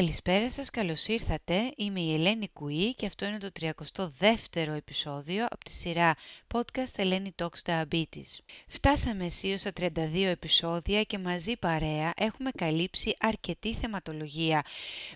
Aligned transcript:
Καλησπέρα 0.00 0.50
σας, 0.50 0.70
καλώς 0.70 1.06
ήρθατε. 1.06 1.72
Είμαι 1.76 2.00
η 2.00 2.14
Ελένη 2.14 2.48
Κουή 2.48 2.94
και 2.94 3.06
αυτό 3.06 3.26
είναι 3.26 3.38
το 3.38 3.50
32ο 3.60 4.72
επεισόδιο 4.76 5.46
από 5.50 5.64
τη 5.64 5.70
σειρά 5.70 6.14
podcast 6.54 6.92
Ελένη 6.96 7.34
Talks 7.42 7.62
Diabetes. 7.64 8.38
Φτάσαμε 8.68 9.24
αισίως 9.24 9.60
στα 9.60 9.70
32 9.80 9.90
επεισόδια 10.14 11.02
και 11.02 11.18
μαζί 11.18 11.56
παρέα 11.56 12.12
έχουμε 12.16 12.50
καλύψει 12.50 13.16
αρκετή 13.20 13.74
θεματολογία 13.74 14.64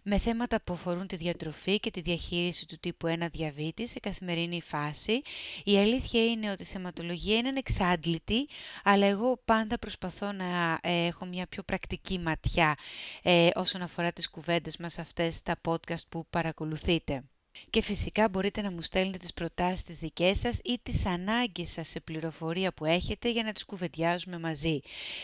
με 0.02 0.18
θέματα 0.18 0.60
που 0.64 0.72
αφορούν 0.72 1.06
τη 1.06 1.16
διατροφή 1.16 1.80
και 1.80 1.90
τη 1.90 2.00
διαχείριση 2.00 2.66
του 2.66 2.76
τύπου 2.80 3.08
1 3.08 3.26
διαβήτη 3.32 3.86
σε 3.86 4.00
καθημερινή 4.00 4.62
φάση. 4.62 5.22
Η 5.64 5.78
αλήθεια 5.78 6.24
είναι 6.24 6.50
ότι 6.50 6.62
η 6.62 6.66
θεματολογία 6.66 7.36
είναι 7.36 7.48
ανεξάντλητη, 7.48 8.48
αλλά 8.82 9.06
εγώ 9.06 9.40
πάντα 9.44 9.78
προσπαθώ 9.78 10.32
να 10.32 10.78
ε, 10.82 11.06
έχω 11.06 11.24
μια 11.24 11.46
πιο 11.46 11.62
πρακτική 11.62 12.18
ματιά 12.18 12.76
ε, 13.22 13.48
όσον 13.54 13.82
αφορά 13.82 14.12
τις 14.12 14.30
κουβέντες 14.30 14.72
μας 14.78 14.98
αυτές 14.98 15.42
τα 15.42 15.60
podcast 15.64 16.06
που 16.08 16.26
παρακολουθείτε. 16.30 17.24
Και 17.70 17.82
φυσικά 17.82 18.28
μπορείτε 18.28 18.62
να 18.62 18.70
μου 18.70 18.82
στέλνετε 18.82 19.18
τις 19.18 19.32
προτάσεις 19.32 19.84
τις 19.84 19.98
δικές 19.98 20.38
σας 20.38 20.58
ή 20.64 20.80
τις 20.82 21.06
ανάγκες 21.06 21.70
σας 21.70 21.88
σε 21.88 22.00
πληροφορία 22.00 22.72
που 22.72 22.84
έχετε 22.84 23.30
για 23.30 23.42
να 23.42 23.52
τις 23.52 23.64
κουβεντιάζουμε 23.64 24.38
μαζί. 24.38 24.80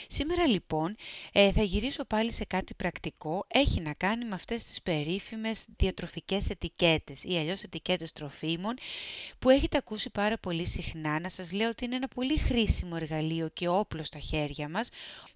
Σήμερα 0.06 0.46
λοιπόν 0.46 0.96
ε, 1.32 1.52
θα 1.52 1.62
γυρίσω 1.62 2.04
πάλι 2.04 2.32
σε 2.32 2.45
κάτι 2.45 2.74
πρακτικό. 2.74 3.45
Έχει 3.48 3.80
να 3.80 3.92
κάνει 3.95 4.24
με 4.24 4.34
αυτές 4.34 4.64
τις 4.64 4.82
περίφημες 4.82 5.64
διατροφικές 5.76 6.51
ετικέτες 6.51 7.24
ή 7.24 7.38
αλλιώς 7.38 7.62
ετικέτες 7.62 8.12
τροφίμων 8.12 8.74
που 9.38 9.51
έχετε 9.51 9.76
ακούσει 9.76 10.10
πάρα 10.10 10.38
πολύ 10.38 10.66
συχνά. 10.66 11.20
Να 11.20 11.28
σας 11.28 11.52
λέω 11.52 11.68
ότι 11.68 11.84
είναι 11.84 11.96
ένα 11.96 12.09
πολύ 12.09 12.38
χρήσιμο 12.38 12.96
εργαλείο 13.01 13.48
και 13.48 13.68
όπλο 13.68 14.04
στα 14.04 14.18
χέρια 14.18 14.68
μας 14.68 14.88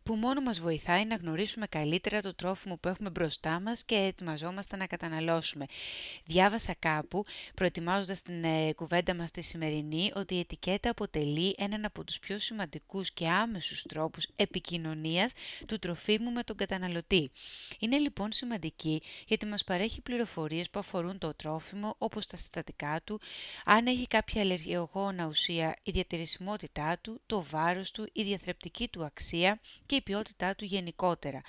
που 0.04 0.14
μόνο 0.14 0.40
μας 0.40 0.60
βοηθάει 0.60 1.04
να 1.04 1.14
γνωρίσουμε 1.14 1.66
καλύτερα 1.66 2.20
το 2.20 2.34
τρόφιμο 2.34 2.76
που 2.76 2.88
έχουμε 2.88 3.10
μπροστά 3.10 3.60
μας 3.60 3.84
και 3.84 3.94
ετοιμαζόμαστε 3.94 4.76
να 4.76 4.86
καταναλώσουμε. 4.86 5.66
Διάβασα 6.24 6.74
κάπου, 6.78 7.24
προετοιμάζοντας 7.54 8.22
την 8.22 8.44
ε, 8.44 8.72
κουβέντα 8.72 9.14
μας 9.14 9.30
τη 9.30 9.42
σημερινή, 9.42 10.10
ότι 10.14 10.34
η 10.34 10.38
ετικέτα 10.38 10.90
αποτελεί 10.90 11.54
έναν 11.58 11.84
από 11.84 12.04
τους 12.04 12.18
πιο 12.18 12.38
σημαντικούς 12.38 13.12
και 13.12 13.28
άμεσους 13.28 13.82
τρόπους 13.82 14.26
επικοινωνίας 14.36 15.32
του 15.66 15.78
τροφίμου 15.78 16.30
με 16.30 16.42
τον 16.42 16.56
καταναλωτή. 16.56 17.30
Είναι 17.78 17.98
λοιπόν 17.98 18.32
σημαντική 18.32 19.02
γιατί 19.26 19.46
μας 19.46 19.64
παρέχει 19.64 20.00
πληροφορίες 20.00 20.70
που 20.70 20.78
αφορούν 20.78 21.18
το 21.18 21.34
τρόφιμο, 21.34 21.94
όπως 21.98 22.26
τα 22.26 22.36
συστατικά 22.36 23.00
του, 23.04 23.20
αν 23.64 23.86
έχει 23.86 24.06
κάποια 24.06 24.40
αλλεργιογόνα 24.40 25.26
ουσία, 25.26 25.76
η 25.82 25.90
διατηρησιμότητά 25.90 26.98
του, 27.00 27.20
το 27.26 27.44
βάρος 27.50 27.90
του, 27.90 28.08
η 28.12 28.22
διαθρεπτική 28.22 28.88
του 28.88 29.04
αξία 29.04 29.60
και 29.86 29.93
η 29.94 30.00
ποιότητά 30.00 30.54
του 30.54 30.64
γενικότερα. 30.64 31.42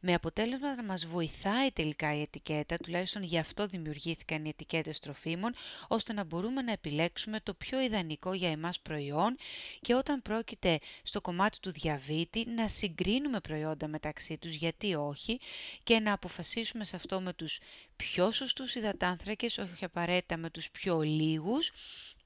Με 0.00 0.14
αποτέλεσμα 0.14 0.74
να 0.74 0.82
μας 0.82 1.06
βοηθάει 1.06 1.70
τελικά 1.70 2.16
η 2.16 2.20
ετικέτα, 2.20 2.76
τουλάχιστον 2.76 3.22
γι' 3.22 3.38
αυτό 3.38 3.66
δημιουργήθηκαν 3.66 4.44
οι 4.44 4.48
ετικέτες 4.48 4.98
τροφίμων, 4.98 5.54
ώστε 5.88 6.12
να 6.12 6.24
μπορούμε 6.24 6.62
να 6.62 6.72
επιλέξουμε 6.72 7.40
το 7.40 7.54
πιο 7.54 7.80
ιδανικό 7.80 8.34
για 8.34 8.50
εμάς 8.50 8.80
προϊόν 8.80 9.36
και 9.80 9.94
όταν 9.94 10.22
πρόκειται 10.22 10.78
στο 11.02 11.20
κομμάτι 11.20 11.60
του 11.60 11.72
διαβήτη 11.72 12.44
να 12.48 12.68
συγκρίνουμε 12.68 13.40
προϊόντα 13.40 13.88
μεταξύ 13.88 14.38
τους, 14.38 14.54
γιατί 14.54 14.94
όχι, 14.94 15.40
και 15.82 15.98
να 15.98 16.12
αποφασίσουμε 16.12 16.84
σε 16.84 16.96
αυτό 16.96 17.20
με 17.20 17.32
τους 17.32 17.60
πιο 17.96 18.32
σωστούς 18.32 18.74
υδατάνθρακες, 18.74 19.58
όχι 19.58 19.84
απαραίτητα 19.84 20.36
με 20.36 20.50
τους 20.50 20.70
πιο 20.70 21.00
λίγους, 21.00 21.72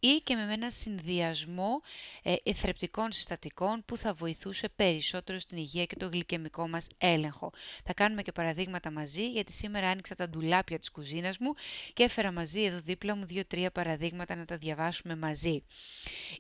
ή 0.07 0.21
και 0.25 0.35
με 0.35 0.53
ένα 0.53 0.71
συνδυασμό 0.71 1.83
ε, 2.23 2.35
εθρεπτικών 2.43 3.13
συστατικών 3.13 3.83
που 3.87 3.97
θα 3.97 4.13
βοηθούσε 4.13 4.69
περισσότερο 4.77 5.39
στην 5.39 5.59
υγεία 5.59 5.85
και 5.85 5.97
το 5.97 6.09
γλυκαιμικό 6.09 6.69
μας 6.69 6.87
έλεγχο. 6.99 7.53
Θα 7.85 7.95
κάνουμε 7.95 8.23
και 8.23 8.33
παραδείγματα 8.33 8.91
μαζί 8.91 9.29
γιατί 9.29 9.53
σήμερα 9.53 9.89
άνοιξα 9.89 10.15
τα 10.15 10.29
ντουλάπια 10.29 10.79
της 10.79 10.91
κουζίνας 10.91 11.39
μου 11.39 11.55
και 11.93 12.03
έφερα 12.03 12.33
μαζί 12.33 12.63
εδώ 12.63 12.79
δίπλα 12.85 13.17
μου 13.17 13.25
δύο-τρία 13.25 13.71
παραδείγματα 13.71 14.35
να 14.35 14.45
τα 14.45 14.57
διαβάσουμε 14.57 15.17
μαζί. 15.17 15.63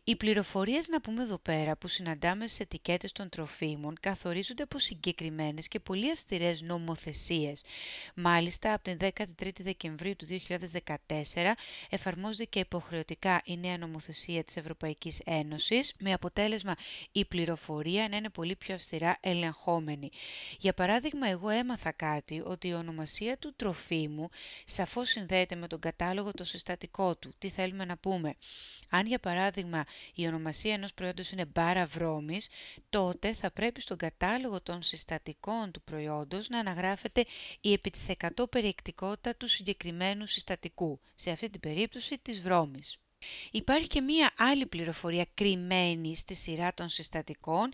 Οι 0.04 0.16
πληροφορίες 0.16 0.88
να 0.88 1.00
πούμε 1.00 1.22
εδώ 1.22 1.38
πέρα 1.38 1.76
που 1.76 1.88
συναντάμε 1.88 2.46
στις 2.46 2.60
ετικέτες 2.60 3.12
των 3.12 3.28
τροφίμων 3.28 3.96
καθορίζονται 4.00 4.62
από 4.62 4.78
συγκεκριμένες 4.78 5.68
και 5.68 5.80
πολύ 5.80 6.10
αυστηρές 6.10 6.62
νομοθεσίες. 6.62 7.64
Μάλιστα 8.14 8.72
από 8.72 8.82
την 8.82 8.96
13η 9.00 9.60
Δεκεμβρίου 9.60 10.16
του 10.16 10.26
2014 10.26 11.52
εφαρμόζεται 11.90 12.44
και 12.44 12.58
υποχρεωτικά 12.58 13.40
η 13.44 13.53
νέα 13.56 13.78
νομοθεσία 13.78 14.44
της 14.44 14.56
Ευρωπαϊκής 14.56 15.20
Ένωσης 15.24 15.94
με 15.98 16.12
αποτέλεσμα 16.12 16.74
η 17.12 17.24
πληροφορία 17.24 18.08
να 18.08 18.16
είναι 18.16 18.28
πολύ 18.28 18.56
πιο 18.56 18.74
αυστηρά 18.74 19.18
ελεγχόμενη. 19.20 20.10
Για 20.58 20.74
παράδειγμα, 20.74 21.28
εγώ 21.28 21.48
έμαθα 21.48 21.92
κάτι 21.92 22.42
ότι 22.44 22.68
η 22.68 22.74
ονομασία 22.74 23.38
του 23.38 23.52
τροφίμου 23.56 24.28
σαφώς 24.64 25.08
συνδέεται 25.08 25.54
με 25.54 25.66
τον 25.66 25.80
κατάλογο 25.80 26.30
το 26.30 26.44
συστατικό 26.44 27.16
του. 27.16 27.34
Τι 27.38 27.48
θέλουμε 27.48 27.84
να 27.84 27.96
πούμε; 27.96 28.34
Αν 28.90 29.06
για 29.06 29.18
παράδειγμα 29.18 29.84
η 30.14 30.26
ονομασία 30.26 30.72
ενός 30.74 30.94
προϊόντος 30.94 31.30
είναι 31.30 31.44
μπάρα 31.44 31.86
βρώμης, 31.86 32.48
τότε 32.90 33.34
θα 33.34 33.50
πρέπει 33.50 33.80
στον 33.80 33.96
κατάλογο 33.96 34.60
των 34.60 34.82
συστατικών 34.82 35.70
του 35.70 35.82
προϊόντος 35.82 36.48
να 36.48 36.58
αναγράφεται 36.58 37.24
η 37.60 37.72
επί 37.72 37.90
της 37.90 38.06
100 38.36 38.44
περιεκτικότητα 38.50 39.36
του 39.36 39.48
συγκεκριμένου 39.48 40.26
συστατικού, 40.26 41.00
σε 41.14 41.30
αυτή 41.30 41.50
την 41.50 41.60
περίπτωση 41.60 42.18
της 42.18 42.40
βρώμης. 42.40 42.98
Υπάρχει 43.50 43.86
και 43.86 44.00
μία 44.00 44.30
άλλη 44.36 44.66
πληροφορία 44.66 45.26
κρυμμένη 45.34 46.16
στη 46.16 46.34
σειρά 46.34 46.74
των 46.74 46.88
συστατικών. 46.88 47.72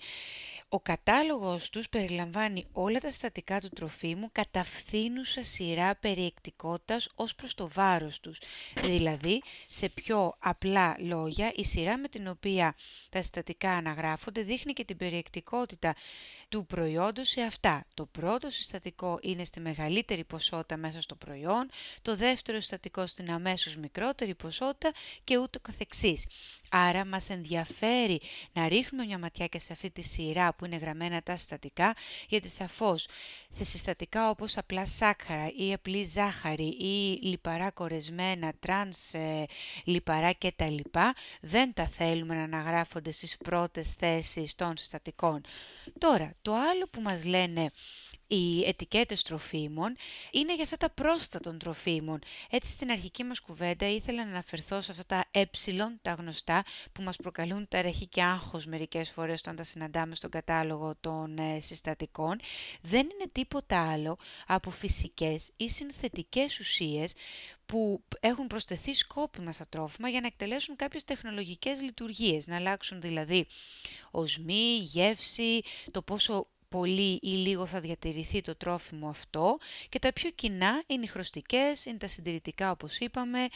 Ο 0.69 0.81
κατάλογος 0.81 1.71
τους 1.71 1.89
περιλαμβάνει 1.89 2.67
όλα 2.73 3.01
τα 3.01 3.11
συστατικά 3.11 3.61
του 3.61 3.69
τροφίμου 3.69 4.29
κατά 4.33 4.65
φθήνουσα 4.65 5.43
σειρά 5.43 5.95
περιεκτικότητας 5.97 7.09
ως 7.15 7.35
προς 7.35 7.55
το 7.55 7.69
βάρος 7.73 8.21
τους. 8.21 8.39
Δηλαδή, 8.83 9.43
σε 9.69 9.89
πιο 9.89 10.37
απλά 10.39 10.97
λόγια, 10.99 11.53
η 11.55 11.65
σειρά 11.65 11.99
με 11.99 12.09
την 12.09 12.29
οποία 12.29 12.75
τα 13.11 13.19
συστατικά 13.19 13.71
αναγράφονται 13.71 14.43
δείχνει 14.43 14.73
και 14.73 14.85
την 14.85 14.97
περιεκτικότητα 14.97 15.95
του 16.51 16.67
προϊόντος 16.67 17.29
σε 17.29 17.41
αυτά. 17.41 17.85
Το 17.95 18.07
πρώτο 18.07 18.51
συστατικό 18.51 19.19
είναι 19.23 19.45
στη 19.45 19.61
μεγαλύτερη 19.61 20.25
ποσότητα 20.25 20.77
μέσα 20.77 21.01
στο 21.01 21.15
προϊόν, 21.15 21.71
το 22.03 22.17
δεύτερο 22.17 22.59
συστατικό 22.61 23.07
στην 23.07 23.31
αμέσως 23.31 23.77
μικρότερη 23.77 24.35
ποσότητα 24.35 24.93
και 25.25 25.39
ούτω 25.39 25.61
καθεξής. 25.61 26.27
Άρα 26.71 27.05
μας 27.05 27.31
ενδιαφέρει 27.31 28.21
να 28.53 28.69
ρίχνουμε 28.69 29.05
μια 29.05 29.19
ματιά 29.19 29.47
και 29.47 29.59
σε 29.59 29.73
αυτή 29.73 29.91
τη 29.91 30.03
σειρά 30.03 30.55
που 30.55 30.65
είναι 30.65 30.77
γραμμένα 30.77 31.23
τα 31.23 31.37
συστατικά, 31.37 31.95
γιατί 32.29 32.49
σαφώς 32.49 33.07
συστατικά 33.61 34.31
όπως 34.31 34.57
απλά 34.57 34.87
σάκχαρα 34.87 35.51
ή 35.57 35.73
απλή 35.73 36.05
ζάχαρη 36.05 36.69
ή 36.69 37.19
λιπαρά 37.23 37.71
κορεσμένα, 37.71 38.53
τρανς 38.61 39.15
ε, 39.15 39.47
λιπαρά 39.85 40.35
κτλ. 40.35 40.77
δεν 41.41 41.73
τα 41.75 41.89
θέλουμε 41.89 42.35
να 42.35 42.43
αναγράφονται 42.43 43.11
στις 43.11 43.37
πρώτες 43.37 43.91
θέσεις 43.91 44.55
των 44.55 44.77
συστατικών. 44.77 45.41
Τώρα, 45.99 46.35
το 46.43 46.55
άλλο 46.55 46.89
που 46.91 47.01
μας 47.01 47.25
λένε 47.25 47.71
οι 48.31 48.65
ετικέτες 48.65 49.23
τροφίμων 49.23 49.97
είναι 50.31 50.55
για 50.55 50.65
αυτά 50.65 50.77
τα 50.77 50.91
πρόσθετα 50.91 51.41
των 51.41 51.59
τροφίμων. 51.59 52.19
Έτσι 52.51 52.71
στην 52.71 52.91
αρχική 52.91 53.25
μας 53.25 53.41
κουβέντα 53.41 53.89
ήθελα 53.89 54.25
να 54.25 54.31
αναφερθώ 54.31 54.83
σε 54.83 54.91
αυτά 54.91 55.05
τα 55.07 55.25
ε, 55.31 55.45
τα 56.03 56.13
γνωστά, 56.13 56.65
που 56.93 57.03
μας 57.03 57.17
προκαλούν 57.17 57.69
ταραχή 57.69 58.07
και 58.07 58.23
άγχος 58.23 58.67
μερικές 58.67 59.11
φορές 59.11 59.41
όταν 59.41 59.57
τα 59.57 59.63
συναντάμε 59.63 60.15
στον 60.15 60.31
κατάλογο 60.31 60.95
των 61.01 61.39
ε, 61.39 61.61
συστατικών. 61.61 62.41
Δεν 62.81 63.01
είναι 63.01 63.31
τίποτα 63.33 63.91
άλλο 63.91 64.17
από 64.47 64.71
φυσικές 64.71 65.51
ή 65.57 65.69
συνθετικές 65.69 66.59
ουσίες 66.59 67.15
που 67.71 68.03
έχουν 68.21 68.47
προσθεθεί 68.47 68.95
σκόπιμα 68.95 69.53
στα 69.53 69.67
τρόφιμα 69.69 70.09
για 70.09 70.21
να 70.21 70.27
εκτελέσουν 70.27 70.77
κάποιες 70.77 71.05
τεχνολογικές 71.05 71.81
λειτουργίες, 71.81 72.47
να 72.47 72.57
αλλάξουν 72.57 73.01
δηλαδή 73.01 73.47
οσμή, 74.11 74.77
γεύση, 74.77 75.61
το 75.91 76.03
πόσο 76.03 76.47
πολύ 76.71 77.19
ή 77.23 77.29
λίγο 77.29 77.67
θα 77.67 77.81
διατηρηθεί 77.81 78.41
το 78.41 78.57
τρόφιμο 78.57 79.09
αυτό 79.09 79.59
και 79.89 79.99
τα 79.99 80.13
πιο 80.13 80.31
κοινά 80.31 80.83
είναι 80.87 81.05
οι 81.05 81.07
χρωστικές, 81.07 81.85
είναι 81.85 81.99
τα 81.99 82.09
συντηρητικά 82.09 82.71
όπως 82.71 82.99
είπαμε, 82.99 83.47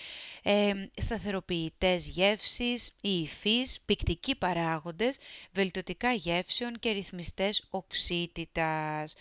ε, 0.42 0.72
σταθεροποιητές 1.02 2.06
γεύσης, 2.06 2.94
οι 3.00 3.20
υφείς, 3.20 3.80
πικτικοί 3.84 4.34
παράγοντες, 4.34 5.16
βελτιωτικά 5.52 6.12
γεύσεων 6.12 6.78
και 6.78 6.90
ρυθμιστές 6.90 7.66
οξύτητας. 7.70 9.14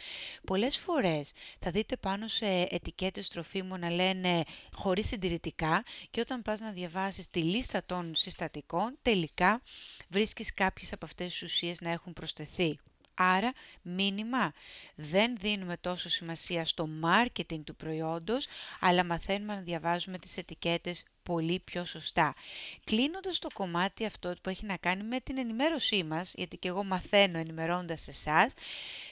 Πολλές 0.46 0.78
φορές 0.78 1.32
θα 1.60 1.72
δείτε 1.72 1.98
πάνω 1.98 2.28
σε 2.28 2.46
ετικέτες 2.70 3.30
τροφίμων 3.30 3.80
να 3.80 3.92
λένε 3.92 4.44
χωρίς 4.74 5.08
συντηρητικά 5.08 5.84
και 6.12 6.20
όταν 6.20 6.42
πας 6.42 6.60
να 6.60 6.72
διαβάσεις 6.72 7.30
τη 7.30 7.42
λίστα 7.42 7.84
των 7.86 8.16
συστατικών 8.16 8.98
τελικά 9.02 9.62
βρίσκεις 10.10 10.54
κάποιες 10.54 10.94
από 10.94 11.06
αυτές 11.06 11.32
τις 11.32 11.42
ουσίες 11.42 11.82
να 11.82 11.92
έχουν 11.92 12.14
προσθεθεί. 12.14 12.80
Άρα, 13.14 13.54
μήνυμα, 13.82 14.54
δεν 14.96 15.38
δίνουμε 15.38 15.78
τόσο 15.78 16.10
σημασία 16.10 16.66
στο 16.66 16.90
marketing 17.04 17.62
του 17.64 17.76
προϊόντος, 17.76 18.48
αλλά 18.80 19.04
μαθαίνουμε 19.04 19.56
να 19.56 19.62
διαβάζουμε 19.62 20.18
τις 20.18 20.38
ετικέτες 20.38 21.04
πολύ 21.24 21.60
πιο 21.60 21.86
σωστά. 21.86 22.36
Κλείνοντας 22.84 23.40
το 23.40 23.48
κομμάτι 23.54 24.06
αυτό 24.06 24.34
που 24.42 24.50
έχει 24.50 24.66
να 24.66 24.78
κάνει 24.78 25.04
με 25.04 25.20
την 25.20 25.38
ενημέρωσή 25.38 26.04
μας, 26.04 26.34
γιατί 26.38 26.58
και 26.58 26.68
εγώ 26.68 26.84
μαθαίνω 26.84 27.38
ενημερώνοντας 27.38 28.08
εσάς, 28.08 28.54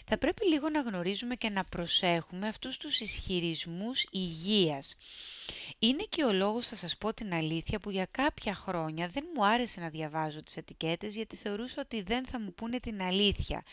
θα 0.05 0.17
πρέπει 0.17 0.47
λίγο 0.47 0.69
να 0.69 0.81
γνωρίζουμε 0.81 1.35
και 1.35 1.49
να 1.49 1.63
προσέχουμε 1.63 2.47
αυτούς 2.47 2.77
τους 2.77 2.99
ισχυρισμούς 2.99 4.05
υγείας. 4.11 4.95
Είναι 5.79 6.03
και 6.09 6.23
ο 6.23 6.31
λόγος, 6.31 6.67
θα 6.67 6.75
σας 6.75 6.97
πω 6.97 7.13
την 7.13 7.33
αλήθεια, 7.33 7.79
που 7.79 7.89
για 7.89 8.07
κάποια 8.11 8.55
χρόνια 8.55 9.07
δεν 9.07 9.23
μου 9.35 9.45
άρεσε 9.45 9.79
να 9.79 9.89
διαβάζω 9.89 10.43
τις 10.43 10.57
ετικέτες 10.57 11.15
γιατί 11.15 11.35
θεωρούσα 11.35 11.81
ότι 11.81 12.01
δεν 12.01 12.25
θα 12.25 12.39
μου 12.39 12.53
πούνε 12.53 12.79
την 12.79 13.01
αλήθεια. 13.01 13.63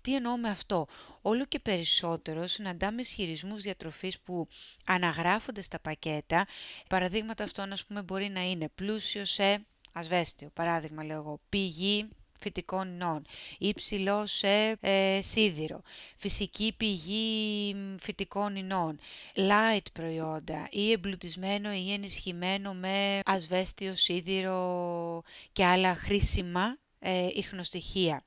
Τι 0.00 0.14
εννοώ 0.14 0.36
με 0.36 0.48
αυτό; 0.48 0.86
Όλο 1.22 1.44
και 1.44 1.58
περισσότερο 1.58 2.46
συναντάμε 2.46 3.00
ισχυρισμούς 3.00 3.62
διατροφής 3.62 4.18
που 4.18 4.48
αναγράφονται 4.84 5.62
στα 5.62 5.78
πακέτα. 5.78 6.46
Παραδείγματα 6.88 7.44
αυτών, 7.44 7.72
ας 7.72 7.84
πούμε, 7.84 8.02
μπορεί 8.02 8.28
να 8.28 8.50
είναι 8.50 8.68
πλούσιο 8.74 9.24
σε 9.24 9.64
ασβέστιο, 9.92 10.50
παράδειγμα 10.54 11.04
λέω 11.04 11.16
εγώ, 11.16 11.40
πηγή 11.48 12.08
φυτικών 12.40 12.88
ινών, 12.88 13.26
υψηλό 13.58 14.26
σε 14.26 14.76
ε, 14.80 15.18
σίδηρο, 15.22 15.82
φυσική 16.16 16.74
πηγή 16.76 17.76
φυτικών 18.00 18.56
ινών, 18.56 18.98
light 19.34 19.84
προϊόντα 19.92 20.68
ή 20.70 20.90
εμπλουτισμένο 20.90 21.72
ή 21.72 21.92
ενισχυμένο 21.92 22.74
με 22.74 23.20
ασβέστιο, 23.24 23.94
σίδηρο 23.94 25.22
και 25.52 25.64
άλλα 25.64 25.94
χρήσιμα 25.94 26.78
ε, 26.98 27.26
ίχνοστοιχεία. 27.32 28.24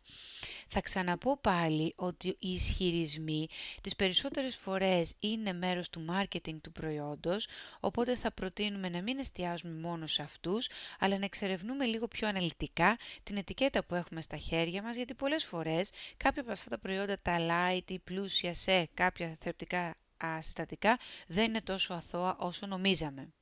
Θα 0.68 0.82
ξαναπώ 0.82 1.38
πάλι 1.38 1.94
ότι 1.96 2.28
οι 2.28 2.54
ισχυρισμοί 2.54 3.48
τις 3.82 3.96
περισσότερες 3.96 4.56
φορές 4.56 5.14
είναι 5.20 5.54
μέρος 5.54 5.90
του 5.90 6.06
marketing 6.10 6.56
του 6.62 6.72
προϊόντος, 6.72 7.48
οπότε 7.80 8.16
θα 8.16 8.32
προτείνουμε 8.32 8.90
να 8.90 9.02
μην 9.02 9.20
εστιάζουμε 9.20 9.88
μόνο 9.88 10.08
σε 10.08 10.22
αυτούς, 10.22 10.70
αλλά 11.00 11.18
να 11.18 11.26
εξερευνούμε 11.26 11.86
λίγο 11.86 12.08
πιο 12.08 12.28
αναλυτικά 12.28 12.98
την 13.24 13.38
ετικέτα 13.38 13.84
που 13.84 13.96
έχουμε 13.96 14.22
στα 14.22 14.38
χέρια 14.38 14.82
μας, 14.82 14.96
γιατί 14.96 15.14
πολλές 15.14 15.46
φορές 15.46 15.92
κάποια 16.18 16.42
από 16.42 16.52
αυτά 16.52 16.70
τα 16.70 16.80
προϊόντα, 16.80 17.20
τα 17.22 17.38
light 17.40 17.92
ή 17.92 18.00
πλούσια 18.00 18.54
σε 18.54 18.90
κάποια 18.94 19.38
θρεπτικά 19.40 19.96
συστατικά, 20.40 21.00
δεν 21.28 21.44
είναι 21.44 21.62
τόσο 21.62 21.94
αθώα 21.94 22.36
όσο 22.40 22.66
νομίζαμε. 22.66 23.34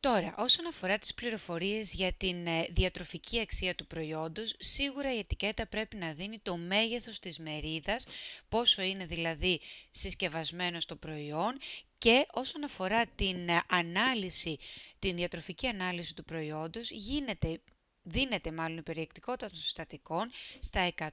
Τώρα, 0.00 0.34
όσον 0.38 0.66
αφορά 0.66 0.98
τις 0.98 1.14
πληροφορίες 1.14 1.92
για 1.92 2.12
την 2.12 2.46
ε, 2.46 2.66
διατροφική 2.70 3.40
αξία 3.40 3.74
του 3.74 3.86
προϊόντος, 3.86 4.54
σίγουρα 4.58 5.14
η 5.14 5.18
ετικέτα 5.18 5.66
πρέπει 5.66 5.96
να 5.96 6.12
δίνει 6.12 6.38
το 6.38 6.56
μέγεθος 6.56 7.18
της 7.18 7.38
μερίδας, 7.38 8.06
πόσο 8.48 8.82
είναι 8.82 9.06
δηλαδή 9.06 9.60
συσκευασμένο 9.90 10.80
στο 10.80 10.96
προϊόν 10.96 11.58
και 11.98 12.26
όσον 12.32 12.64
αφορά 12.64 13.06
την 13.06 13.48
ε, 13.48 13.62
ανάλυση, 13.68 14.58
την 14.98 15.16
διατροφική 15.16 15.66
ανάλυση 15.66 16.14
του 16.14 16.24
προϊόντος, 16.24 16.90
γίνεται 16.90 17.60
δίνεται 18.02 18.52
μάλλον 18.52 18.78
η 18.78 18.82
περιεκτικότητα 18.82 19.46
των 19.46 19.58
συστατικών 19.58 20.30
στα 20.58 20.92
100 20.98 21.06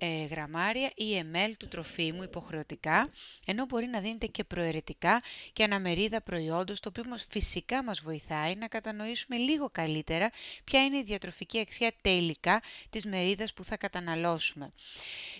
ε, 0.00 0.24
γραμμάρια 0.24 0.90
ή 0.94 1.22
ml 1.32 1.52
του 1.58 1.68
τροφίμου 1.68 2.22
υποχρεωτικά, 2.22 3.10
ενώ 3.46 3.64
μπορεί 3.64 3.86
να 3.86 4.00
δίνεται 4.00 4.26
και 4.26 4.44
προαιρετικά 4.44 5.22
και 5.52 5.64
αναμερίδα 5.64 6.20
προϊόντος, 6.20 6.80
το 6.80 6.88
οποίο 6.88 7.04
μας 7.08 7.26
φυσικά 7.30 7.82
μας 7.84 8.00
βοηθάει 8.00 8.54
να 8.54 8.68
κατανοήσουμε 8.68 9.36
λίγο 9.36 9.68
καλύτερα 9.72 10.30
ποια 10.64 10.84
είναι 10.84 10.98
η 10.98 11.02
διατροφική 11.02 11.58
αξία 11.58 11.92
τελικά 12.00 12.62
της 12.90 13.06
μερίδας 13.06 13.52
που 13.52 13.64
θα 13.64 13.76
καταναλώσουμε. 13.76 14.72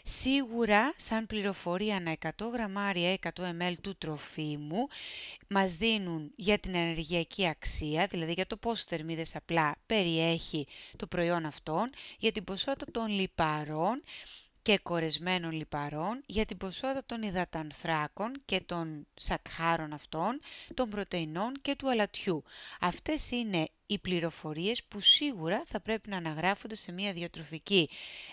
Σίγουρα, 0.03 0.93
σαν 0.97 1.27
πληροφορία 1.27 1.97
ανά 1.97 2.17
100 2.21 2.31
γραμμάρια 2.53 3.13
ή 3.13 3.19
100 3.35 3.43
ml 3.43 3.75
του 3.81 3.97
τροφίμου, 3.97 4.89
μας 5.49 5.75
δίνουν 5.75 6.33
για 6.37 6.59
την 6.59 6.75
ενεργειακή 6.75 7.49
αξία, 7.49 8.07
δηλαδή 8.07 8.33
για 8.33 8.47
το 8.47 8.57
πόσο 8.57 8.85
θερμίδες 8.89 9.37
απλά 9.37 9.77
περιέχει 9.87 10.67
το 10.97 11.07
προϊόν 11.07 11.47
αυτόν, 11.47 11.91
για 12.19 12.33
την 12.33 12.45
ποσότητα 12.45 12.91
των 12.91 13.09
λιπαρών, 13.09 14.03
και 14.69 14.79
κορεσμένων 14.83 15.53
λιπαρών 15.53 16.23
για 16.27 16.47
την 16.47 16.57
ποσότητα 16.57 17.03
των 17.07 17.23
υδατανθράκων 17.23 18.33
και 18.45 18.61
των 18.61 19.07
σακχάρων 19.15 19.93
αυτών, 19.93 20.41
των 20.75 20.89
πρωτεϊνών 20.91 21.53
και 21.63 21.77
του 21.77 21.91
αλατιού. 21.91 22.45
Αυτές 22.81 23.31
είναι 23.31 23.69
οι 23.91 23.99
πληροφορίες 23.99 24.85
που 24.85 25.01
σίγουρα 25.01 25.63
θα 25.67 25.81
πρέπει 25.81 26.09
να 26.09 26.17
αναγράφονται 26.17 26.75
σε 26.75 26.93
μια 26.93 27.13
διατροφική 27.13 27.89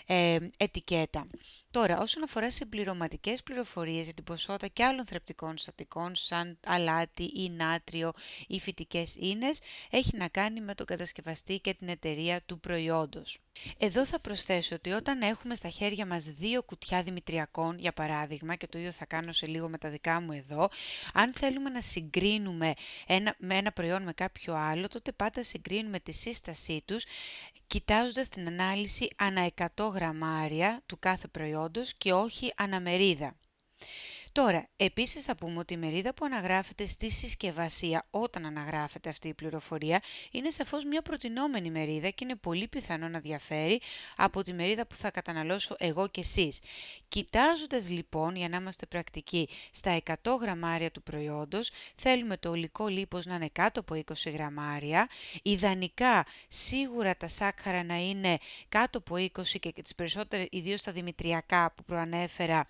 ε, 0.06 0.38
ετικέτα. 0.56 1.28
Τώρα, 1.70 1.98
όσον 1.98 2.22
αφορά 2.22 2.50
σε 2.50 2.64
πληρωματικές 2.64 3.42
πληροφορίες 3.42 4.04
για 4.04 4.14
την 4.14 4.24
ποσότητα 4.24 4.66
και 4.66 4.84
άλλων 4.84 5.06
θρεπτικών 5.06 5.56
συστατικών 5.56 6.14
σαν 6.14 6.58
αλάτι 6.66 7.24
ή 7.34 7.50
νάτριο 7.50 8.12
ή 8.46 8.60
φυτικές 8.60 9.14
ίνες, 9.14 9.58
έχει 9.90 10.16
να 10.16 10.28
κάνει 10.28 10.60
με 10.60 10.74
τον 10.74 10.86
κατασκευαστή 10.86 11.58
και 11.58 11.74
την 11.74 11.88
εταιρεία 11.88 12.42
του 12.46 12.60
προϊόντος. 12.60 13.38
Εδώ 13.78 14.06
θα 14.06 14.20
προσθέσω 14.20 14.74
ότι 14.74 14.90
όταν 14.90 15.20
έχουμε 15.20 15.54
στα 15.54 15.68
χέρια 15.68 16.06
μας 16.06 16.24
δύο 16.24 16.62
κουτιά 16.62 17.02
δημητριακών, 17.02 17.78
για 17.78 17.92
παράδειγμα, 17.92 18.54
και 18.54 18.66
το 18.66 18.78
ίδιο 18.78 18.92
θα 18.92 19.04
κάνω 19.04 19.32
σε 19.32 19.46
λίγο 19.46 19.68
με 19.68 19.78
τα 19.78 19.88
δικά 19.88 20.20
μου 20.20 20.32
εδώ, 20.32 20.68
αν 21.12 21.32
θέλουμε 21.36 21.70
να 21.70 21.80
συγκρίνουμε 21.80 22.74
ένα, 23.06 23.34
με 23.38 23.56
ένα 23.56 23.72
προϊόν 23.72 24.02
με 24.02 24.12
κάποιο 24.12 24.54
άλλο, 24.54 24.88
τότε 24.88 25.12
πάντα 25.12 25.42
συγκρίνουμε 25.46 26.00
τη 26.00 26.12
σύστασή 26.12 26.82
τους 26.84 27.04
κοιτάζοντας 27.66 28.28
την 28.28 28.46
ανάλυση 28.46 29.08
ανά 29.16 29.50
100 29.76 29.90
γραμμάρια 29.92 30.82
του 30.86 30.98
κάθε 30.98 31.28
προϊόντος 31.28 31.94
και 31.94 32.12
όχι 32.12 32.52
αναμερίδα. 32.56 33.36
Τώρα, 34.36 34.68
επίσης 34.76 35.22
θα 35.22 35.36
πούμε 35.36 35.58
ότι 35.58 35.74
η 35.74 35.76
μερίδα 35.76 36.14
που 36.14 36.24
αναγράφεται 36.24 36.86
στη 36.86 37.10
συσκευασία 37.10 38.06
όταν 38.10 38.46
αναγράφεται 38.46 39.08
αυτή 39.08 39.28
η 39.28 39.34
πληροφορία 39.34 40.02
είναι 40.30 40.50
σαφώς 40.50 40.84
μια 40.84 41.02
προτινόμενη 41.02 41.70
μερίδα 41.70 42.08
και 42.08 42.24
είναι 42.24 42.36
πολύ 42.36 42.68
πιθανό 42.68 43.08
να 43.08 43.18
διαφέρει 43.18 43.80
από 44.16 44.42
τη 44.42 44.52
μερίδα 44.52 44.86
που 44.86 44.94
θα 44.94 45.10
καταναλώσω 45.10 45.76
εγώ 45.78 46.08
και 46.08 46.20
εσείς. 46.20 46.60
Κοιτάζοντας 47.08 47.90
λοιπόν, 47.90 48.36
για 48.36 48.48
να 48.48 48.56
είμαστε 48.56 48.86
πρακτικοί, 48.86 49.48
στα 49.70 50.02
100 50.04 50.14
γραμμάρια 50.40 50.90
του 50.90 51.02
προϊόντος, 51.02 51.70
θέλουμε 51.94 52.36
το 52.36 52.50
ολικό 52.50 52.86
λίπος 52.86 53.26
να 53.26 53.34
είναι 53.34 53.48
κάτω 53.52 53.80
από 53.80 53.94
20 53.94 54.32
γραμμάρια, 54.32 55.08
ιδανικά 55.42 56.26
σίγουρα 56.48 57.16
τα 57.16 57.28
σάκχαρα 57.28 57.84
να 57.84 57.96
είναι 57.96 58.38
κάτω 58.68 58.98
από 58.98 59.16
20 59.16 59.58
και 59.60 59.72
τις 59.82 59.94
περισσότερες, 59.94 60.46
ιδίως 60.50 60.82
τα 60.82 60.92
δημητριακά 60.92 61.72
που 61.76 61.84
προανέφερα, 61.84 62.66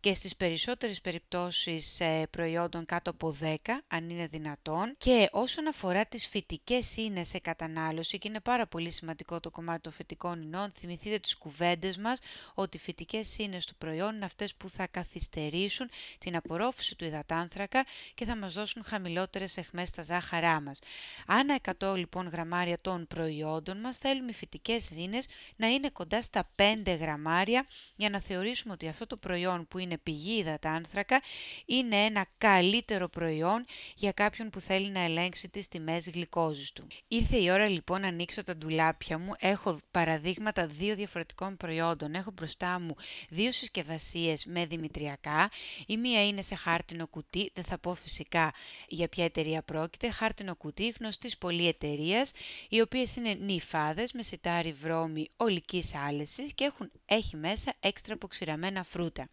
και 0.00 0.14
στις 0.14 0.36
περισσότερες 0.36 1.00
περιπτώσεις 1.00 2.00
ε, 2.00 2.26
προϊόντων 2.30 2.84
κάτω 2.86 3.10
από 3.10 3.36
10, 3.40 3.54
αν 3.88 4.10
είναι 4.10 4.26
δυνατόν. 4.26 4.94
Και 4.98 5.28
όσον 5.32 5.66
αφορά 5.66 6.06
τις 6.06 6.26
φυτικές 6.26 6.96
ίνες 6.96 7.28
σε 7.28 7.38
κατανάλωση, 7.38 8.18
και 8.18 8.28
είναι 8.28 8.40
πάρα 8.40 8.66
πολύ 8.66 8.90
σημαντικό 8.90 9.40
το 9.40 9.50
κομμάτι 9.50 9.80
των 9.80 9.92
φυτικών 9.92 10.42
ινών, 10.42 10.72
θυμηθείτε 10.78 11.18
τις 11.18 11.36
κουβέντες 11.36 11.96
μας 11.96 12.18
ότι 12.54 12.76
οι 12.76 12.80
φυτικές 12.80 13.38
ίνες 13.38 13.66
του 13.66 13.74
προϊόν 13.76 14.14
είναι 14.14 14.24
αυτές 14.24 14.54
που 14.54 14.68
θα 14.68 14.86
καθυστερήσουν 14.86 15.90
την 16.18 16.36
απορρόφηση 16.36 16.96
του 16.96 17.04
υδατάνθρακα 17.04 17.84
και 18.14 18.24
θα 18.24 18.36
μας 18.36 18.52
δώσουν 18.52 18.84
χαμηλότερες 18.84 19.56
εχμές 19.56 19.88
στα 19.88 20.02
ζάχαρά 20.02 20.60
μας. 20.60 20.78
Ανά 21.26 21.58
100 21.80 21.94
λοιπόν 21.96 22.28
γραμμάρια 22.28 22.78
των 22.80 23.06
προϊόντων 23.06 23.80
μας 23.80 23.96
θέλουμε 23.98 24.30
οι 24.30 24.34
φυτικές 24.34 24.90
ίνες 24.90 25.26
να 25.56 25.66
είναι 25.66 25.90
κοντά 25.90 26.22
στα 26.22 26.48
5 26.56 26.96
γραμμάρια 27.00 27.66
για 27.96 28.10
να 28.10 28.20
θεωρήσουμε 28.20 28.72
ότι 28.72 28.88
αυτό 28.88 29.06
το 29.06 29.16
προϊόν 29.16 29.66
που 29.68 29.78
είναι 29.78 29.89
είναι 29.90 29.98
πηγή 30.02 30.38
υδατάνθρακα, 30.38 31.22
είναι 31.66 31.96
ένα 31.96 32.26
καλύτερο 32.38 33.08
προϊόν 33.08 33.64
για 33.96 34.12
κάποιον 34.12 34.50
που 34.50 34.60
θέλει 34.60 34.90
να 34.90 35.00
ελέγξει 35.00 35.48
τις 35.48 35.68
τιμές 35.68 36.08
γλυκόζης 36.10 36.72
του. 36.72 36.86
Ήρθε 37.08 37.36
η 37.36 37.50
ώρα 37.50 37.68
λοιπόν 37.68 38.00
να 38.00 38.08
ανοίξω 38.08 38.42
τα 38.42 38.56
ντουλάπια 38.56 39.18
μου. 39.18 39.32
Έχω 39.38 39.78
παραδείγματα 39.90 40.66
δύο 40.66 40.94
διαφορετικών 40.94 41.56
προϊόντων. 41.56 42.14
Έχω 42.14 42.30
μπροστά 42.30 42.80
μου 42.80 42.94
δύο 43.28 43.52
συσκευασίες 43.52 44.44
με 44.44 44.66
δημητριακά. 44.66 45.50
Η 45.86 45.96
μία 45.96 46.26
είναι 46.26 46.42
σε 46.42 46.54
χάρτινο 46.54 47.06
κουτί, 47.06 47.50
δεν 47.54 47.64
θα 47.64 47.78
πω 47.78 47.94
φυσικά 47.94 48.52
για 48.88 49.08
ποια 49.08 49.24
εταιρεία 49.24 49.62
πρόκειται. 49.62 50.10
Χάρτινο 50.10 50.54
κουτί 50.54 50.94
γνωστής 50.98 51.38
πολύ 51.38 51.68
εταιρεία, 51.68 52.26
οι 52.68 52.80
οποίες 52.80 53.16
είναι 53.16 53.34
νυφάδες 53.34 54.12
με 54.12 54.22
σιτάρι 54.22 54.72
βρώμη 54.72 55.30
ολικής 55.36 55.94
άλεσης 55.94 56.54
και 56.54 56.64
έχουν, 56.64 56.90
έχει 57.06 57.36
μέσα 57.36 57.74
έξτρα 57.80 58.14
αποξηραμένα 58.14 58.84
φρούτα. 58.84 59.28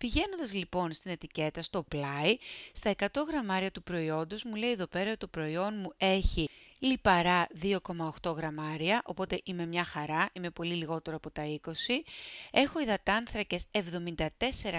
Πηγαίνοντας 0.00 0.52
λοιπόν 0.54 0.92
στην 0.92 1.10
ετικέτα 1.10 1.62
στο 1.62 1.82
πλάι, 1.82 2.36
στα 2.72 2.94
100 2.98 3.06
γραμμάρια 3.28 3.70
του 3.70 3.82
προϊόντος 3.82 4.44
μου 4.44 4.54
λέει 4.54 4.70
εδώ 4.70 4.86
πέρα 4.86 5.08
ότι 5.08 5.18
το 5.18 5.26
προϊόν 5.26 5.74
μου 5.74 5.92
έχει 5.96 6.48
λιπαρά 6.78 7.46
2,8 7.62 8.36
γραμμάρια, 8.36 9.02
οπότε 9.04 9.40
είμαι 9.44 9.66
μια 9.66 9.84
χαρά, 9.84 10.30
είμαι 10.32 10.50
πολύ 10.50 10.74
λιγότερο 10.74 11.16
από 11.16 11.30
τα 11.30 11.58
20. 11.64 11.70
Έχω 12.50 12.80
υδατάνθρακες 12.80 13.64
74 13.72 14.26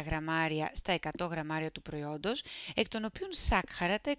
γραμμάρια 0.06 0.72
στα 0.74 1.00
100 1.18 1.30
γραμμάρια 1.30 1.72
του 1.72 1.82
προϊόντος, 1.82 2.44
εκ 2.75 2.88
των 2.88 3.06
οποίων 3.06 3.30
σάκχαρα 3.34 4.00
τα 4.00 4.12
25. 4.12 4.18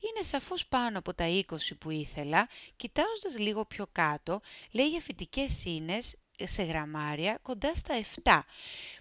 Είναι 0.00 0.22
σαφώς 0.22 0.66
πάνω 0.66 0.98
από 0.98 1.14
τα 1.14 1.24
20 1.28 1.76
που 1.78 1.90
ήθελα. 1.90 2.48
Κοιτάζοντας 2.76 3.38
λίγο 3.38 3.64
πιο 3.64 3.86
κάτω, 3.92 4.40
λέει 4.70 4.88
για 4.88 5.00
φυτικές 5.00 5.52
σύνες 5.52 6.14
σε 6.44 6.62
γραμμάρια 6.62 7.38
κοντά 7.42 7.74
στα 7.74 7.94
7, 8.22 8.40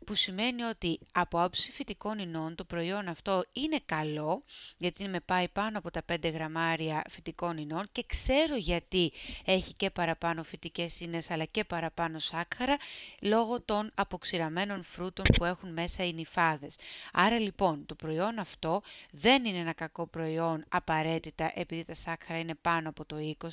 που 0.05 0.15
σημαίνει 0.15 0.63
ότι 0.63 0.99
από 1.11 1.41
άψη 1.41 1.71
φυτικών 1.71 2.19
ινών 2.19 2.55
το 2.55 2.63
προϊόν 2.63 3.07
αυτό 3.07 3.43
είναι 3.53 3.79
καλό, 3.85 4.43
γιατί 4.77 5.07
με 5.07 5.19
πάει 5.19 5.47
πάνω 5.47 5.77
από 5.77 5.91
τα 5.91 6.01
5 6.11 6.31
γραμμάρια 6.33 7.01
φυτικών 7.09 7.57
ινών 7.57 7.85
και 7.91 8.03
ξέρω 8.07 8.55
γιατί 8.55 9.11
έχει 9.45 9.73
και 9.73 9.89
παραπάνω 9.89 10.43
φυτικές 10.43 10.99
ίνες 10.99 11.31
αλλά 11.31 11.45
και 11.45 11.63
παραπάνω 11.63 12.19
σάκχαρα 12.19 12.77
λόγω 13.21 13.61
των 13.61 13.91
αποξηραμένων 13.95 14.83
φρούτων 14.83 15.25
που 15.37 15.45
έχουν 15.45 15.73
μέσα 15.73 16.05
οι 16.05 16.13
νυφάδες. 16.13 16.75
Άρα 17.13 17.39
λοιπόν 17.39 17.85
το 17.85 17.95
προϊόν 17.95 18.39
αυτό 18.39 18.81
δεν 19.11 19.45
είναι 19.45 19.57
ένα 19.57 19.73
κακό 19.73 20.07
προϊόν 20.07 20.65
απαραίτητα 20.69 21.51
επειδή 21.55 21.83
τα 21.83 21.93
σάκχαρα 21.93 22.39
είναι 22.39 22.55
πάνω 22.55 22.89
από 22.89 23.05
το 23.05 23.15
20, 23.39 23.47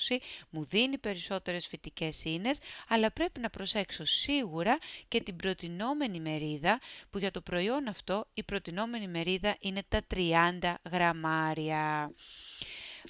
μου 0.50 0.64
δίνει 0.64 0.99
περισσότερες 0.99 1.67
φυτικές 1.67 2.25
ίνες, 2.25 2.59
αλλά 2.88 3.11
πρέπει 3.11 3.41
να 3.41 3.50
προσέξω 3.50 3.73
σίγουρα 4.02 4.78
και 5.09 5.21
την 5.21 5.37
προτινόμενη 5.37 6.21
μερίδα, 6.21 6.81
που 7.11 7.19
για 7.19 7.31
το 7.31 7.40
προϊόν 7.40 7.88
αυτό 7.88 8.26
η 8.35 8.43
προτινόμενη 8.43 9.09
μερίδα 9.09 9.57
είναι 9.61 9.83
τα 9.88 10.00
30 10.14 10.75
γραμμάρια. 10.90 12.12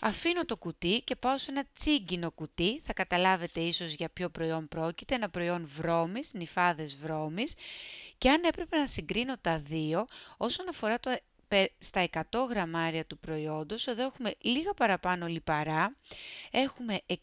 Αφήνω 0.01 0.45
το 0.45 0.57
κουτί 0.57 1.03
και 1.05 1.17
πάω 1.17 1.39
σε 1.39 1.51
ένα 1.51 1.65
τσίγκινο 1.73 2.31
κουτί, 2.31 2.81
θα 2.85 2.93
καταλάβετε 2.93 3.61
ίσως 3.61 3.93
για 3.93 4.09
ποιο 4.09 4.29
προϊόν 4.29 4.69
πρόκειται, 4.69 5.15
ένα 5.15 5.31
προϊόν 5.31 5.67
βρώμης, 5.77 6.33
νυφάδες 6.35 6.97
βρώμης. 6.97 7.55
Και 8.19 8.31
αν 8.31 8.43
έπρεπε 8.45 8.77
να 8.77 8.87
συγκρίνω 8.87 9.39
τα 9.41 9.59
δύο 9.59 10.05
όσον 10.37 10.69
αφορά 10.69 11.01
το 11.01 11.17
στα 11.79 12.09
100 12.13 12.21
γραμμάρια 12.49 13.05
του 13.07 13.19
προϊόντος, 13.19 13.87
εδώ 13.87 14.03
έχουμε 14.05 14.35
λίγα 14.41 14.75
παραπάνω 14.75 15.27
λιπαρά, 15.27 15.97
έχουμε 16.51 17.01
60 17.07 17.15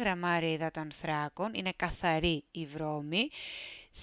γραμμάρια 0.00 0.52
υδατανθράκων, 0.52 1.54
είναι 1.54 1.72
καθαρή 1.76 2.44
η 2.50 2.66
βρώμη, 2.66 3.28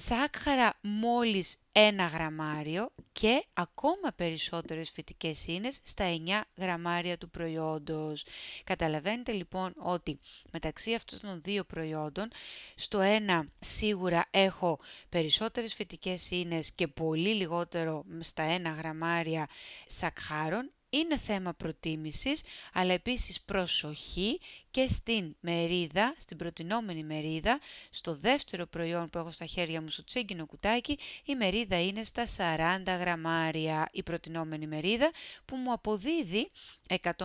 σάκχαρα 0.03 0.73
μόλις 0.81 1.57
ένα 1.71 2.07
γραμμάριο 2.07 2.89
και 3.11 3.45
ακόμα 3.53 4.11
περισσότερες 4.15 4.89
φυτικές 4.89 5.47
ίνες 5.47 5.79
στα 5.83 6.05
9 6.25 6.41
γραμμάρια 6.57 7.17
του 7.17 7.29
προϊόντος. 7.29 8.25
Καταλαβαίνετε 8.63 9.31
λοιπόν 9.31 9.73
ότι 9.77 10.19
μεταξύ 10.51 10.93
αυτών 10.93 11.19
των 11.19 11.41
δύο 11.41 11.63
προϊόντων 11.63 12.27
στο 12.75 12.99
ένα 12.99 13.47
σίγουρα 13.59 14.27
έχω 14.31 14.79
περισσότερες 15.09 15.73
φυτικές 15.73 16.29
ίνες 16.29 16.71
και 16.71 16.87
πολύ 16.87 17.33
λιγότερο 17.33 18.05
στα 18.19 18.57
1 18.57 18.61
γραμμάρια 18.77 19.47
σακχάρων 19.85 20.71
είναι 20.89 21.17
θέμα 21.17 21.53
προτίμησης, 21.53 22.41
αλλά 22.73 22.93
επίσης 22.93 23.41
προσοχή 23.41 24.39
και 24.75 24.87
στην 24.87 25.35
μερίδα, 25.39 26.15
στην 26.17 26.37
προτινόμενη 26.37 27.03
μερίδα, 27.03 27.59
στο 27.89 28.15
δεύτερο 28.15 28.65
προϊόν 28.65 29.09
που 29.09 29.17
έχω 29.17 29.31
στα 29.31 29.45
χέρια 29.45 29.81
μου 29.81 29.89
στο 29.89 30.03
τσίγκινο 30.03 30.45
κουτάκι, 30.45 30.99
η 31.25 31.35
μερίδα 31.35 31.81
είναι 31.81 32.03
στα 32.03 32.23
40 32.37 32.97
γραμμάρια 32.99 33.89
η 33.91 34.03
προτινόμενη 34.03 34.67
μερίδα 34.67 35.11
που 35.45 35.55
μου 35.55 35.71
αποδίδει 35.71 36.51
150 36.87 37.17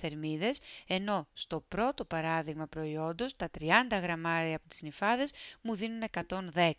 θερμίδες, 0.00 0.58
ενώ 0.86 1.26
στο 1.32 1.64
πρώτο 1.68 2.04
παράδειγμα 2.04 2.66
προϊόντος 2.66 3.36
τα 3.36 3.50
30 3.58 4.00
γραμμάρια 4.02 4.56
από 4.56 4.68
τις 4.68 4.82
νυφάδες 4.82 5.32
μου 5.60 5.74
δίνουν 5.74 6.02
110. 6.54 6.70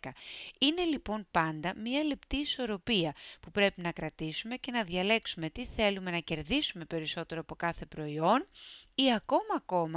Είναι 0.58 0.84
λοιπόν 0.84 1.26
πάντα 1.30 1.72
μία 1.76 2.04
λεπτή 2.04 2.36
ισορροπία 2.36 3.14
που 3.40 3.50
πρέπει 3.50 3.80
να 3.80 3.92
κρατήσουμε 3.92 4.56
και 4.56 4.70
να 4.70 4.82
διαλέξουμε 4.82 5.50
τι 5.50 5.66
θέλουμε 5.76 6.10
να 6.10 6.18
κερδίσουμε 6.18 6.84
περισσότερο 6.84 7.40
από 7.40 7.54
κάθε 7.54 7.86
προϊόν 7.86 8.46
ή 8.94 9.12
ακόμα 9.12 9.54
ακόμα 9.56 9.95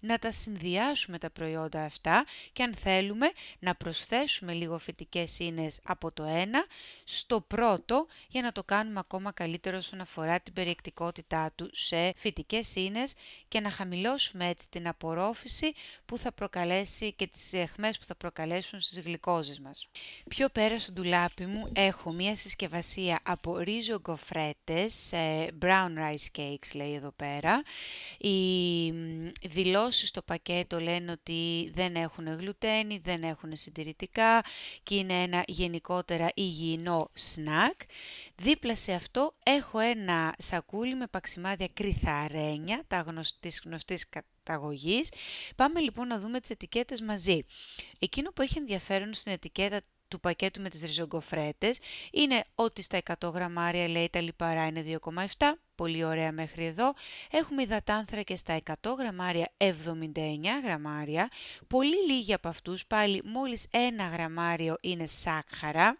να 0.00 0.18
τα 0.18 0.32
συνδυάσουμε 0.32 1.18
τα 1.18 1.30
προϊόντα 1.30 1.84
αυτά 1.84 2.24
και 2.52 2.62
αν 2.62 2.74
θέλουμε 2.74 3.30
να 3.58 3.74
προσθέσουμε 3.74 4.52
λίγο 4.52 4.78
φυτικές 4.78 5.38
ίνες 5.38 5.80
από 5.82 6.12
το 6.12 6.24
ένα 6.24 6.66
στο 7.04 7.40
πρώτο 7.40 8.06
για 8.28 8.42
να 8.42 8.52
το 8.52 8.64
κάνουμε 8.64 8.98
ακόμα 8.98 9.32
καλύτερο 9.32 9.76
όσον 9.76 10.00
αφορά 10.00 10.40
την 10.40 10.52
περιεκτικότητά 10.52 11.52
του 11.54 11.68
σε 11.72 12.12
φυτικές 12.16 12.74
ίνες 12.74 13.14
και 13.48 13.60
να 13.60 13.70
χαμηλώσουμε 13.70 14.48
έτσι 14.48 14.68
την 14.68 14.88
απορρόφηση 14.88 15.72
που 16.06 16.18
θα 16.18 16.32
προκαλέσει 16.32 17.12
και 17.12 17.26
τις 17.26 17.52
εχμές 17.52 17.98
που 17.98 18.04
θα 18.04 18.14
προκαλέσουν 18.14 18.80
στις 18.80 19.00
γλυκόζες 19.00 19.58
μας. 19.60 19.88
Πιο 20.28 20.48
πέρα 20.48 20.78
στο 20.78 20.92
ντουλάπι 20.92 21.46
μου 21.46 21.70
έχω 21.74 22.12
μία 22.12 22.36
συσκευασία 22.36 23.18
από 23.22 23.58
ρίζο 23.58 24.00
γκοφρέτες, 24.00 25.10
brown 25.60 25.92
rice 25.98 26.38
cakes 26.38 26.74
λέει 26.74 26.94
εδώ 26.94 27.10
πέρα. 27.16 27.62
Οι 28.18 28.92
δηλώσεις 29.42 30.08
στο 30.08 30.22
πακέτο 30.22 30.80
λένε 30.80 31.10
ότι 31.10 31.70
δεν 31.74 31.94
έχουν 31.94 32.26
γλουτένι, 32.26 33.00
δεν 33.04 33.22
έχουν 33.22 33.56
συντηρητικά 33.56 34.44
και 34.82 34.94
είναι 34.94 35.22
ένα 35.22 35.42
γενικότερα 35.46 36.28
υγιεινό 36.34 37.10
σνακ. 37.14 37.80
Δίπλα 38.34 38.76
σε 38.76 38.92
αυτό 38.92 39.34
έχω 39.42 39.78
ένα 39.78 40.34
σακούλι 40.38 40.94
με 40.94 41.06
παξιμάδια 41.06 41.68
κρυθαρένια, 41.74 42.84
τα 42.86 43.00
γνωστής, 43.00 43.62
γνωστής 43.64 44.08
καταγωγής. 44.08 45.08
Πάμε 45.56 45.80
λοιπόν 45.80 46.06
να 46.06 46.18
δούμε 46.18 46.40
τις 46.40 46.50
ετικέτες 46.50 47.00
μαζί. 47.00 47.40
Εκείνο 47.98 48.30
που 48.30 48.42
έχει 48.42 48.58
ενδιαφέρον 48.58 49.14
στην 49.14 49.32
ετικέτα 49.32 49.80
του 50.10 50.20
πακέτου 50.20 50.60
με 50.62 50.68
τις 50.68 50.80
ριζογκοφρέτες 50.80 51.78
είναι 52.10 52.44
ότι 52.54 52.82
στα 52.82 52.98
100 53.20 53.32
γραμμάρια 53.32 53.88
λέει 53.88 54.08
τα 54.10 54.20
λιπαρά 54.20 54.66
είναι 54.66 54.98
2,7, 55.04 55.24
πολύ 55.74 56.04
ωραία 56.04 56.32
μέχρι 56.32 56.66
εδώ. 56.66 56.92
Έχουμε 57.30 57.62
υδατάνθρακες 57.62 58.40
στα 58.40 58.60
100 58.82 58.94
γραμμάρια 58.98 59.52
79 59.56 59.72
γραμμάρια, 60.64 61.30
πολύ 61.66 62.12
λίγοι 62.12 62.32
από 62.32 62.48
αυτούς 62.48 62.86
πάλι 62.86 63.22
μόλις 63.24 63.66
1 63.70 63.76
γραμμάριο 64.12 64.76
είναι 64.80 65.06
σάκχαρα 65.06 65.98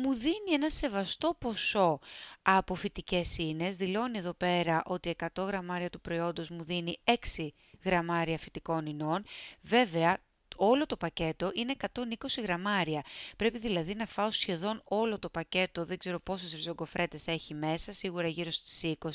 μου 0.00 0.14
δίνει 0.14 0.52
ένα 0.52 0.70
σεβαστό 0.70 1.36
ποσό 1.38 1.98
από 2.42 2.74
φυτικές 2.74 3.38
ίνες. 3.38 3.76
Δηλώνει 3.76 4.18
εδώ 4.18 4.32
πέρα 4.32 4.82
ότι 4.86 5.16
100 5.34 5.46
γραμμάρια 5.46 5.90
του 5.90 6.00
προϊόντος 6.00 6.48
μου 6.48 6.64
δίνει 6.64 6.96
6 7.04 7.48
γραμμάρια 7.84 8.38
φυτικών 8.38 8.86
ινών. 8.86 9.24
Βέβαια, 9.62 10.18
όλο 10.58 10.86
το 10.86 10.96
πακέτο 10.96 11.50
είναι 11.54 11.74
120 11.94 12.02
γραμμάρια. 12.42 13.04
Πρέπει 13.36 13.58
δηλαδή 13.58 13.94
να 13.94 14.06
φάω 14.06 14.30
σχεδόν 14.30 14.80
όλο 14.84 15.18
το 15.18 15.28
πακέτο, 15.28 15.84
δεν 15.84 15.98
ξέρω 15.98 16.20
πόσες 16.20 16.52
ριζογκοφρέτες 16.52 17.26
έχει 17.26 17.54
μέσα, 17.54 17.92
σίγουρα 17.92 18.28
γύρω 18.28 18.50
στις 18.50 18.96
20, 18.98 19.10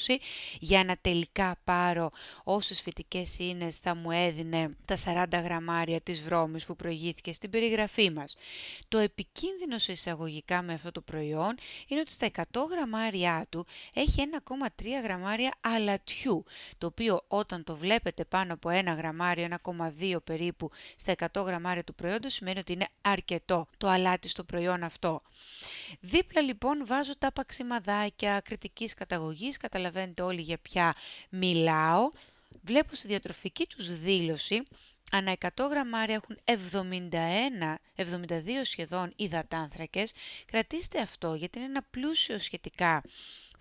για 0.59 0.83
να 0.83 0.97
τελικά 1.01 1.59
πάρω 1.63 2.11
όσες 2.43 2.81
φυτικές 2.81 3.39
είναι 3.39 3.71
θα 3.81 3.95
μου 3.95 4.11
έδινε 4.11 4.75
τα 4.85 4.97
40 5.05 5.43
γραμμάρια 5.43 6.01
της 6.01 6.21
βρώμης 6.21 6.65
που 6.65 6.75
προηγήθηκε 6.75 7.33
στην 7.33 7.49
περιγραφή 7.49 8.11
μας. 8.11 8.35
Το 8.87 8.97
επικίνδυνο 8.97 9.77
σε 9.77 9.91
εισαγωγικά 9.91 10.61
με 10.61 10.73
αυτό 10.73 10.91
το 10.91 11.01
προϊόν 11.01 11.55
είναι 11.87 11.99
ότι 11.99 12.11
στα 12.11 12.29
100 12.35 12.41
γραμμάρια 12.69 13.45
του 13.49 13.65
έχει 13.93 14.23
1,3 14.47 14.67
γραμμάρια 15.03 15.53
αλατιού, 15.61 16.43
το 16.77 16.87
οποίο 16.87 17.23
όταν 17.27 17.63
το 17.63 17.75
βλέπετε 17.75 18.25
πάνω 18.25 18.53
από 18.53 18.69
1 18.69 18.95
γραμμάριο, 18.97 19.47
1,2 19.99 20.17
περίπου 20.23 20.71
στα 20.95 21.15
100 21.32 21.32
100 21.33 21.43
γραμμάρια 21.45 21.83
του 21.83 21.95
προϊόντος 21.95 22.33
σημαίνει 22.33 22.59
ότι 22.59 22.73
είναι 22.73 22.87
αρκετό 23.01 23.67
το 23.77 23.87
αλάτι 23.87 24.29
στο 24.29 24.43
προϊόν 24.43 24.83
αυτό. 24.83 25.21
Δίπλα 25.99 26.41
λοιπόν 26.41 26.85
βάζω 26.85 27.17
τα 27.17 27.31
παξιμαδάκια 27.31 28.39
κριτικής 28.39 28.93
καταγωγής, 28.93 29.57
καταλαβαίνετε 29.57 30.21
όλοι 30.21 30.41
για 30.41 30.57
ποια 30.57 30.95
μιλάω. 31.29 32.09
Βλέπω 32.61 32.95
στη 32.95 33.07
διατροφική 33.07 33.65
τους 33.67 33.99
δήλωση 33.99 34.63
ανά 35.11 35.37
100 35.39 35.47
γραμμάρια 35.69 36.15
έχουν 36.15 36.37
71, 37.11 37.15
72 37.95 38.61
σχεδόν 38.61 39.13
υδατάνθρακες. 39.15 40.11
Κρατήστε 40.45 41.01
αυτό 41.01 41.33
γιατί 41.33 41.57
είναι 41.57 41.67
ένα 41.67 41.81
πλούσιο 41.91 42.39
σχετικά 42.39 43.03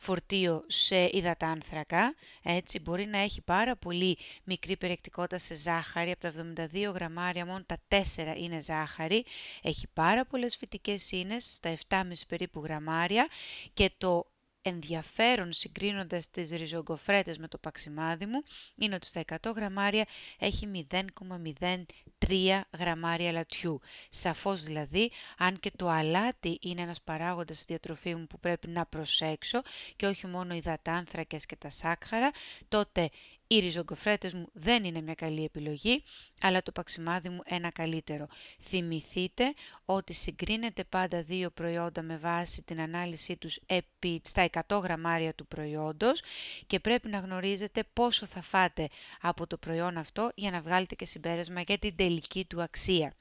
φορτίο 0.02 0.64
σε 0.66 1.08
υδατάνθρακα, 1.12 2.14
έτσι 2.42 2.80
μπορεί 2.80 3.06
να 3.06 3.18
έχει 3.18 3.40
πάρα 3.42 3.76
πολύ 3.76 4.18
μικρή 4.44 4.76
περιεκτικότητα 4.76 5.38
σε 5.38 5.54
ζάχαρη, 5.54 6.10
από 6.10 6.20
τα 6.20 6.32
72 6.72 6.92
γραμμάρια 6.94 7.46
μόνο 7.46 7.64
τα 7.66 7.76
4 7.88 7.98
είναι 8.36 8.60
ζάχαρη, 8.60 9.24
έχει 9.62 9.86
πάρα 9.92 10.24
πολλές 10.24 10.56
φυτικές 10.56 11.10
ίνες, 11.10 11.50
στα 11.54 11.76
7,5 11.88 12.26
περίπου 12.28 12.60
γραμμάρια. 12.64 13.28
Και 13.74 13.90
το 13.98 14.31
ενδιαφέρον 14.62 15.52
συγκρίνοντας 15.52 16.30
τις 16.30 16.50
ριζογκοφρέτες 16.50 17.38
με 17.38 17.48
το 17.48 17.58
παξιμάδι 17.58 18.26
μου 18.26 18.42
είναι 18.74 18.94
ότι 18.94 19.06
στα 19.06 19.24
100 19.42 19.52
γραμμάρια 19.56 20.06
έχει 20.38 20.86
0,03 20.90 22.60
γραμμάρια 22.78 23.32
λατιού. 23.32 23.80
Σαφώς 24.10 24.62
δηλαδή, 24.62 25.10
αν 25.38 25.60
και 25.60 25.72
το 25.76 25.88
αλάτι 25.88 26.58
είναι 26.62 26.82
ένας 26.82 27.00
παράγοντας 27.00 27.56
στη 27.56 27.64
διατροφή 27.68 28.14
μου 28.14 28.26
που 28.26 28.40
πρέπει 28.40 28.68
να 28.68 28.86
προσέξω 28.86 29.62
και 29.96 30.06
όχι 30.06 30.26
μόνο 30.26 30.54
οι 30.54 30.56
υδατάνθρακες 30.56 31.46
και 31.46 31.56
τα 31.56 31.70
σάκχαρα, 31.70 32.30
τότε 32.68 33.10
Οι 33.52 33.58
ριζογκοφρέτες 33.58 34.34
μου 34.34 34.48
δεν 34.52 34.84
είναι 34.84 35.00
μια 35.00 35.14
καλή 35.14 35.44
επιλογή, 35.44 36.02
αλλά 36.40 36.62
το 36.62 36.72
παξιμάδι 36.72 37.28
μου 37.28 37.40
ένα 37.44 37.70
καλύτερο. 37.70 38.26
Θυμηθείτε 38.60 39.54
ότι 39.84 40.12
συγκρίνετε 40.12 40.84
πάντα 40.84 41.22
δύο 41.22 41.50
προϊόντα 41.50 42.02
με 42.02 42.16
βάση 42.16 42.62
την 42.62 42.80
ανάλυση 42.80 43.36
τους 43.36 43.60
επί, 43.66 44.20
στα 44.24 44.48
100 44.68 44.80
γραμμάρια 44.82 45.34
του 45.34 45.46
προϊόντος 45.46 46.22
και 46.66 46.80
πρέπει 46.80 47.08
να 47.08 47.18
γνωρίζετε 47.18 47.82
πόσο 47.92 48.26
θα 48.26 48.42
φάτε 48.42 48.88
από 49.20 49.46
το 49.46 49.56
προϊόν 49.56 49.96
αυτό 49.96 50.30
για 50.34 50.50
να 50.50 50.60
βγάλετε 50.60 50.94
και 50.94 51.04
συμπέρασμα 51.04 51.60
για 51.60 51.78
την 51.78 51.96
τελική 51.96 52.44
του 52.44 52.62
αξία. 52.62 53.14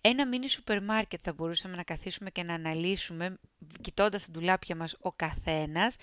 Ένα 0.00 0.26
μίνι 0.26 0.48
σούπερ 0.48 0.82
μάρκετ 0.82 1.20
θα 1.22 1.32
μπορούσαμε 1.32 1.76
να 1.76 1.82
καθίσουμε 1.82 2.30
και 2.30 2.42
να 2.42 2.54
αναλύσουμε 2.54 3.38
κοιτώντας 3.80 4.26
τα 4.26 4.32
ντουλάπια 4.32 4.76
μας 4.76 4.96
ο 5.00 5.12
καθένας. 5.12 5.96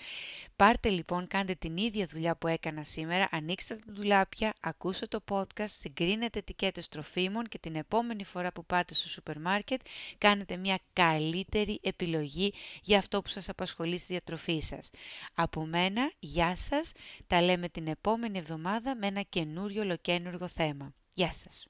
Πάρτε 0.56 0.88
λοιπόν, 0.88 1.26
κάντε 1.26 1.54
την 1.54 1.76
ίδια 1.76 2.06
δουλειά 2.06 2.36
που 2.36 2.46
έκανα 2.46 2.84
σήμερα, 2.84 3.28
ανοίξτε 3.50 3.74
τα 3.74 3.92
ντουλάπια, 3.92 4.54
ακούστε 4.60 5.06
το 5.06 5.20
podcast, 5.30 5.68
συγκρίνετε 5.68 6.38
ετικέτες 6.38 6.88
τροφίμων 6.88 7.48
και 7.48 7.58
την 7.58 7.76
επόμενη 7.76 8.24
φορά 8.24 8.52
που 8.52 8.64
πάτε 8.64 8.94
στο 8.94 9.08
σούπερ 9.08 9.40
μάρκετ 9.40 9.80
κάνετε 10.18 10.56
μια 10.56 10.78
καλύτερη 10.92 11.80
επιλογή 11.82 12.52
για 12.82 12.98
αυτό 12.98 13.22
που 13.22 13.28
σας 13.28 13.48
απασχολεί 13.48 13.98
στη 13.98 14.06
διατροφή 14.12 14.60
σας. 14.60 14.90
Από 15.34 15.66
μένα, 15.66 16.10
γεια 16.18 16.56
σας, 16.56 16.92
τα 17.26 17.42
λέμε 17.42 17.68
την 17.68 17.86
επόμενη 17.86 18.38
εβδομάδα 18.38 18.96
με 18.96 19.06
ένα 19.06 19.22
καινούριο 19.22 19.82
ολοκένουργο 19.82 20.48
θέμα. 20.48 20.94
Γεια 21.14 21.32
σας! 21.32 21.69